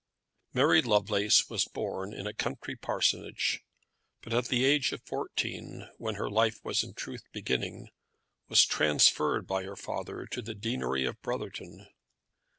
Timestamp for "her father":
9.61-10.25